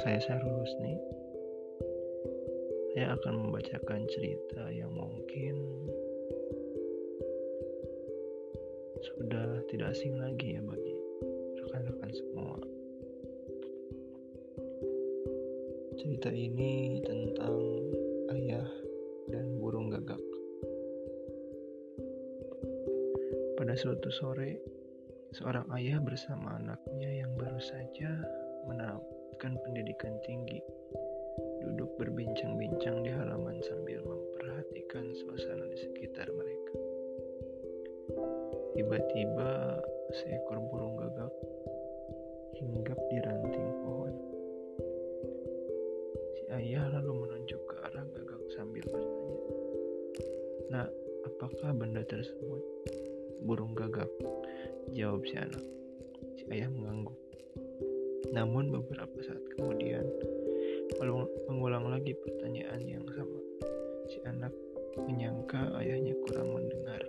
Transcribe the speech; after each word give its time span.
Saya 0.00 0.16
Sarul 0.24 0.64
Husni. 0.64 0.96
Saya 2.96 3.20
akan 3.20 3.52
membacakan 3.52 4.08
cerita 4.08 4.72
yang 4.72 4.96
mungkin 4.96 5.60
Sudah 9.04 9.60
tidak 9.68 9.92
asing 9.92 10.16
lagi 10.16 10.56
ya 10.56 10.64
bagi 10.64 10.96
rekan-rekan 11.60 12.16
semua 12.16 12.56
Cerita 15.96 16.28
ini 16.28 17.00
tentang 17.00 17.56
ayah 18.36 18.68
dan 19.32 19.56
burung 19.56 19.88
gagak. 19.88 20.20
Pada 23.56 23.72
suatu 23.74 24.12
sore, 24.12 24.60
seorang 25.32 25.64
ayah 25.80 25.96
bersama 26.04 26.60
anaknya 26.60 27.24
yang 27.24 27.32
baru 27.40 27.56
saja 27.58 28.12
menerapkan 28.68 29.56
pendidikan 29.64 30.14
tinggi 30.28 30.60
duduk 31.64 31.88
berbincang-bincang 31.96 33.00
di 33.00 33.10
halaman 33.10 33.58
sambil 33.64 34.04
memperhatikan 34.04 35.16
suasana 35.16 35.64
di 35.66 35.78
sekitar 35.80 36.28
mereka. 36.30 36.74
Tiba-tiba 38.76 39.80
seekor 40.12 40.60
burung 40.68 41.00
gagak 41.00 41.32
hinggap 42.56 42.98
di 43.12 43.18
ranting 43.20 43.68
pohon. 43.84 44.05
Ayah 46.46 46.86
lalu 46.94 47.26
menunjuk 47.26 47.58
ke 47.66 47.74
arah 47.90 48.06
gagak 48.14 48.42
sambil 48.54 48.86
bertanya, 48.86 49.38
"Nak, 50.70 50.88
apakah 51.26 51.74
benda 51.74 52.06
tersebut?" 52.06 52.62
Burung 53.42 53.74
gagak, 53.74 54.06
jawab 54.94 55.26
si 55.26 55.34
anak. 55.34 55.64
Si 56.38 56.46
ayah 56.54 56.70
mengangguk. 56.70 57.18
Namun 58.30 58.70
beberapa 58.70 59.18
saat 59.26 59.42
kemudian, 59.58 60.06
mengulang 61.50 61.90
lagi 61.90 62.14
pertanyaan 62.14 62.82
yang 62.86 63.06
sama. 63.10 63.40
Si 64.06 64.22
anak 64.22 64.54
menyangka 65.02 65.74
ayahnya 65.82 66.14
kurang 66.24 66.54
mendengar 66.54 67.02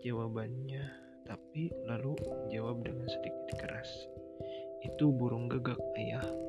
jawabannya, 0.00 0.88
tapi 1.28 1.68
lalu 1.84 2.16
jawab 2.48 2.80
dengan 2.80 3.06
sedikit 3.12 3.60
keras. 3.60 3.92
Itu 4.82 5.12
burung 5.14 5.52
gagak, 5.52 5.78
ayah. 6.00 6.41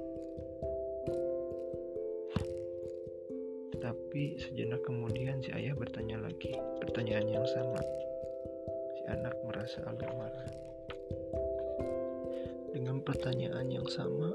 Tapi 4.14 4.38
sejenak 4.38 4.86
kemudian 4.86 5.42
si 5.42 5.50
ayah 5.58 5.74
bertanya 5.74 6.22
lagi, 6.22 6.54
pertanyaan 6.78 7.34
yang 7.34 7.48
sama. 7.50 7.82
Si 8.94 9.02
anak 9.10 9.34
merasa 9.42 9.82
agak 9.90 10.14
marah. 10.14 10.54
Dengan 12.70 13.02
pertanyaan 13.02 13.74
yang 13.74 13.90
sama 13.90 14.30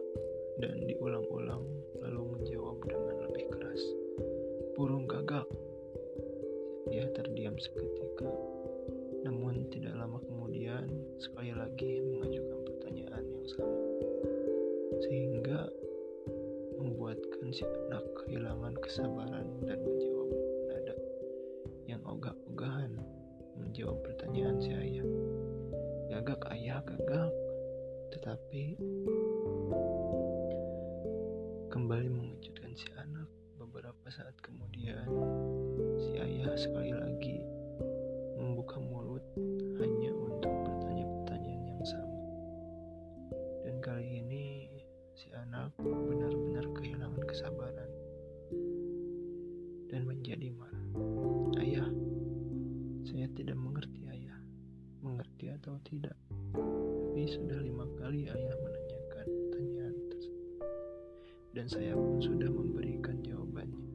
dan 0.59 0.83
diulang-ulang 0.83 1.63
lalu 2.03 2.23
menjawab 2.27 2.75
dengan 2.91 3.23
lebih 3.31 3.55
keras. 3.55 3.83
Burung 4.75 5.07
gagak. 5.07 5.47
Ayah 6.91 7.15
terdiam 7.15 7.55
seketika. 7.55 7.98
Si 17.49 17.65
anak 17.65 18.05
kehilangan 18.25 18.77
kesabaran 18.85 19.49
dan 19.65 19.81
menjawab 19.81 20.29
nada 20.69 20.97
yang 21.89 22.03
ogah-ogahan 22.05 22.93
menjawab 23.57 23.99
pertanyaan 24.05 24.57
si 24.61 24.71
ayah. 24.73 25.09
Gagak 26.09 26.41
ayah 26.53 26.81
gagak, 26.85 27.33
tetapi 28.17 28.77
kembali 31.73 32.09
mengejutkan 32.09 32.73
si 32.77 32.89
anak. 32.97 33.29
Beberapa 33.59 34.07
saat 34.09 34.39
kemudian, 34.41 35.05
si 36.01 36.17
ayah 36.17 36.55
sekali 36.57 36.95
lagi 36.95 37.28
dan 49.89 50.05
menjadi 50.05 50.53
marah. 50.53 50.85
Ayah, 51.61 51.89
saya 53.09 53.27
tidak 53.33 53.57
mengerti 53.57 54.05
ayah. 54.13 54.37
Mengerti 55.01 55.49
atau 55.49 55.81
tidak? 55.89 56.17
Tapi 56.53 57.25
sudah 57.25 57.59
lima 57.65 57.89
kali 57.97 58.29
ayah 58.29 58.57
menanyakan 58.61 59.27
pertanyaan 59.27 59.97
tersebut. 60.13 60.49
Dan 61.57 61.67
saya 61.67 61.93
pun 61.97 62.21
sudah 62.21 62.51
memberikan 62.53 63.17
jawabannya. 63.25 63.89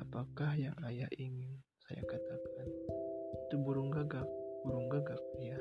Apakah 0.00 0.56
yang 0.56 0.76
ayah 0.88 1.08
ingin 1.20 1.60
saya 1.84 2.00
katakan? 2.08 2.68
Itu 3.46 3.60
burung 3.60 3.92
gagak, 3.92 4.26
burung 4.64 4.88
gagak 4.88 5.20
ayah, 5.44 5.60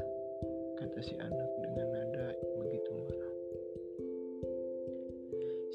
kata 0.79 0.99
si 1.03 1.19
anak 1.19 1.49
dengan 1.59 1.87
nada 1.91 2.31
begitu 2.63 2.91
marah. 2.95 3.33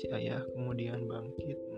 Si 0.01 0.07
ayah 0.17 0.41
kemudian 0.57 1.05
bangkit 1.05 1.70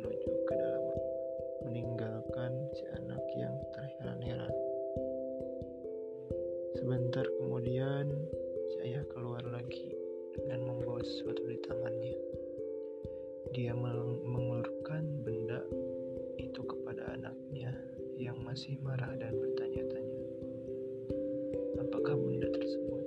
Dia 13.52 13.76
mengulurkan 13.76 15.20
benda 15.20 15.60
itu 16.40 16.64
kepada 16.64 17.04
anaknya 17.12 17.68
yang 18.16 18.40
masih 18.40 18.80
marah 18.80 19.12
dan 19.20 19.36
bertanya-tanya. 19.36 20.24
Apakah 21.84 22.16
benda 22.16 22.48
tersebut? 22.48 23.04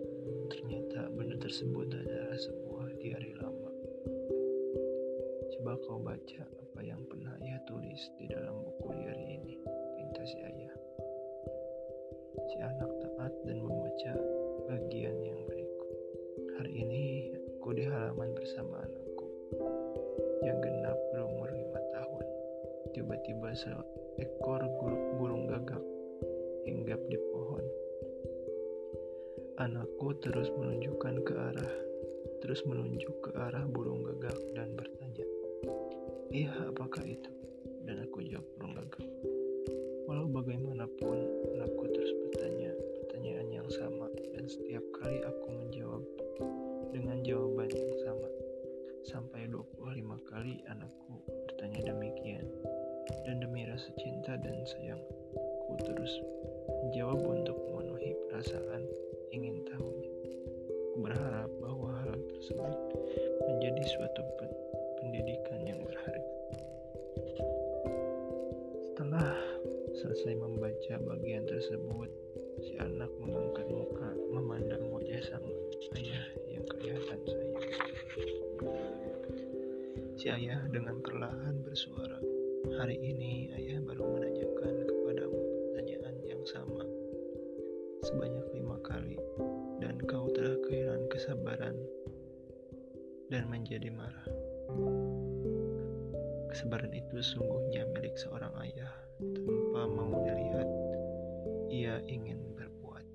Ternyata 0.53 1.09
benda 1.17 1.34
tersebut 1.41 1.89
adalah 1.89 2.38
sebuah 2.38 2.94
diari 3.01 3.34
lama. 3.41 3.73
Coba 5.57 5.81
kau 5.81 5.97
baca 5.97 6.45
apa 6.45 6.79
yang 6.85 7.01
pernah 7.09 7.34
ia 7.41 7.57
tulis 7.66 8.05
di 8.22 8.29
dalam 8.29 8.53
buku 8.61 9.01
diari 9.01 9.25
ini, 9.41 9.57
pinta 9.97 10.22
si 10.29 10.38
ayah. 10.45 10.75
Si 12.53 12.57
anak 12.61 12.91
taat 13.01 13.34
dan 13.50 13.66
membaca 13.66 14.13
Tiba-tiba 22.95 23.51
seekor 23.51 24.63
burung 25.19 25.51
gagak 25.51 25.83
hinggap 26.63 27.03
di 27.11 27.19
pohon. 27.28 27.59
Anakku 29.59 30.16
terus 30.23 30.47
menunjukkan 30.56 31.16
ke 31.28 31.34
arah, 31.35 31.73
terus 32.39 32.63
menunjuk 32.63 33.11
ke 33.19 33.35
arah 33.35 33.67
burung 33.67 34.00
gagak 34.07 34.39
dan 34.55 34.79
bertanya, 34.79 35.28
Iya, 36.31 36.72
apakah 36.72 37.03
itu? 37.03 37.28
Dan 37.84 38.00
aku 38.00 38.23
jawab 38.31 38.47
burung 38.55 38.79
gagak. 38.79 39.03
Walau 40.07 40.31
bagaimanapun, 40.31 41.19
anakku 41.51 41.91
terus 41.91 42.16
bertanya 42.16 42.72
pertanyaan 43.03 43.51
yang 43.51 43.69
sama 43.75 44.07
dan 44.31 44.47
setiap 44.47 44.84
kali 44.95 45.19
aku 45.19 45.47
menjawab 45.51 46.03
dengan 46.95 47.19
jawaban 47.28 47.67
yang 47.75 47.95
sama. 48.07 48.29
Sampai 49.03 49.51
25 49.51 50.31
kali 50.31 50.64
anakku 50.72 51.20
bertanya 51.46 51.93
demikian. 51.93 52.65
Rasa 53.85 54.02
cinta 54.02 54.34
dan 54.41 54.58
sayang, 54.66 54.97
aku 55.37 55.78
terus 55.85 56.09
menjawab 56.90 57.22
untuk 57.22 57.53
memenuhi 57.70 58.17
perasaan 58.26 58.82
ingin 59.29 59.61
tahunya. 59.61 60.09
Aku 60.90 61.05
berharap 61.05 61.53
bahwa 61.61 61.93
hal 62.02 62.17
tersebut 62.34 62.73
menjadi 63.46 63.85
suatu 63.85 64.26
pendidikan 64.97 65.70
yang 65.70 65.85
berharga. 65.85 66.34
Setelah 68.90 69.37
selesai 69.93 70.34
membaca 70.34 70.93
bagian 71.05 71.46
tersebut, 71.46 72.09
si 72.66 72.82
anak 72.82 73.14
mengangkat 73.22 73.70
muka 73.70 74.09
memandang 74.34 74.82
wajah 74.90 75.22
sang 75.29 75.46
ayah 75.93 76.26
yang 76.49 76.66
kelihatan 76.73 77.22
sayang. 77.22 77.61
Si 80.17 80.26
ayah 80.34 80.66
dengan 80.73 80.97
perlahan 81.05 81.61
bersuara, 81.61 82.17
hari 82.73 82.97
ini 82.97 83.53
ayah 83.53 83.78
baru 83.85 84.17
menanyakan 84.17 84.90
kepadamu 84.90 85.38
pertanyaan 85.38 86.16
yang 86.26 86.41
sama 86.50 86.82
sebanyak 88.02 88.41
lima 88.58 88.82
kali 88.82 89.22
dan 89.78 90.02
kau 90.09 90.26
telah 90.34 90.58
kehilangan 90.66 91.06
kesabaran 91.14 91.78
dan 93.29 93.46
menjadi 93.53 93.94
marah. 93.94 94.29
Kesabaran 96.50 96.94
itu 96.94 97.22
sungguhnya 97.22 97.85
milik 97.94 98.17
seorang 98.17 98.53
ayah 98.66 98.94
tanpa 99.22 99.85
mau 99.85 100.26
dilihat 100.26 100.70
ia 101.70 102.02
ingin 102.09 102.41
berbuat. 102.58 103.06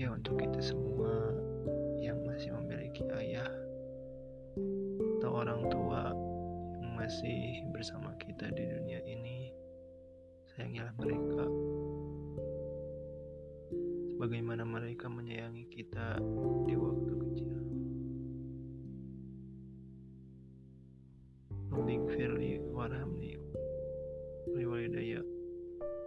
Ya 0.00 0.16
untuk 0.16 0.40
kita 0.40 0.64
semua 0.64 1.12
yang 2.00 2.24
masih 2.24 2.56
memiliki 2.56 3.04
ayah 3.20 3.48
atau 5.24 5.40
orang 5.40 5.66
tua 5.66 5.73
masih 7.04 7.60
bersama 7.68 8.16
kita 8.16 8.48
di 8.56 8.64
dunia 8.64 8.96
ini, 9.04 9.52
sayangilah 10.48 10.96
mereka. 10.96 11.44
Bagaimana 14.16 14.64
mereka 14.64 15.12
menyayangi 15.12 15.68
kita 15.68 16.16
di 16.64 16.72
waktu 16.72 17.12
kecil. 17.28 17.60
Firli 22.14 22.62
warhamni 22.72 23.36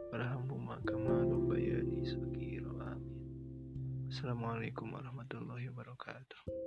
warhamhuma 0.09 0.81
kama 0.81 1.29
rabbayani 1.29 2.01
saghira 2.07 2.73
amin 2.95 3.21
Assalamualaikum 4.09 4.97
warahmatullahi 4.97 5.67
wabarakatuh 5.69 6.66